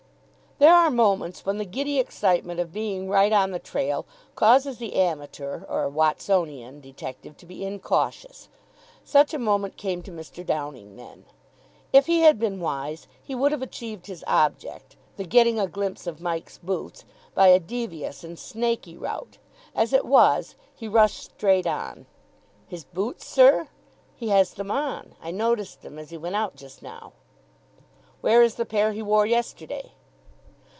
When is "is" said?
28.43-28.55